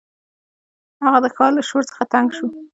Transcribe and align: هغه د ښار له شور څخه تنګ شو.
هغه 1.05 1.19
د 1.23 1.27
ښار 1.35 1.51
له 1.57 1.63
شور 1.69 1.83
څخه 1.89 2.03
تنګ 2.13 2.27
شو. 2.37 2.47